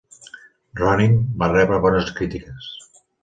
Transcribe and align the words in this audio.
"Ronin" 0.79 1.13
va 1.43 1.51
rebre 1.53 1.79
bones 1.85 2.11
crítiques. 2.21 2.73